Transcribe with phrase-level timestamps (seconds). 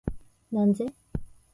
[0.51, 0.91] なんぜ？